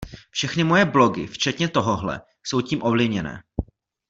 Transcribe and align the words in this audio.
Všechny 0.29 0.63
moje 0.63 0.85
blogy, 0.85 1.27
včetně 1.27 1.67
tohohle, 1.69 2.21
jsou 2.43 2.61
tím 2.61 2.83
ovlivněné. 2.83 3.43